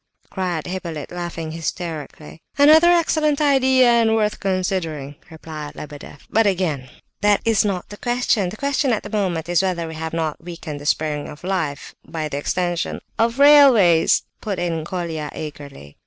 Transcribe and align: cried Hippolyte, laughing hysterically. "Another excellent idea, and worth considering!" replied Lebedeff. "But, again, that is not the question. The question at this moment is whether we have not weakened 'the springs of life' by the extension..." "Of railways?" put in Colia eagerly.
cried 0.31 0.65
Hippolyte, 0.65 1.11
laughing 1.11 1.51
hysterically. 1.51 2.41
"Another 2.57 2.89
excellent 2.91 3.39
idea, 3.39 3.87
and 3.87 4.15
worth 4.15 4.39
considering!" 4.39 5.15
replied 5.29 5.75
Lebedeff. 5.75 6.25
"But, 6.27 6.47
again, 6.47 6.89
that 7.21 7.39
is 7.45 7.63
not 7.63 7.89
the 7.89 7.97
question. 7.97 8.49
The 8.49 8.57
question 8.57 8.93
at 8.93 9.03
this 9.03 9.11
moment 9.11 9.47
is 9.47 9.61
whether 9.61 9.87
we 9.87 9.93
have 9.93 10.13
not 10.13 10.43
weakened 10.43 10.79
'the 10.79 10.87
springs 10.87 11.29
of 11.29 11.43
life' 11.43 11.93
by 12.03 12.27
the 12.29 12.37
extension..." 12.39 12.99
"Of 13.19 13.37
railways?" 13.37 14.23
put 14.41 14.57
in 14.57 14.85
Colia 14.85 15.29
eagerly. 15.35 15.97